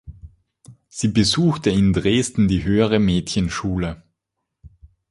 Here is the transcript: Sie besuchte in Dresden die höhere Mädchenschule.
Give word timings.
Sie 0.89 1.09
besuchte 1.09 1.69
in 1.69 1.93
Dresden 1.93 2.47
die 2.47 2.63
höhere 2.63 2.97
Mädchenschule. 2.97 4.01